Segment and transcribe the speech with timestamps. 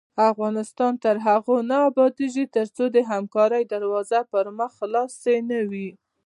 [0.31, 5.89] افغانستان تر هغو نه ابادیږي، ترڅو د همکارۍ دروازې پر مخ خلاصې نه وي.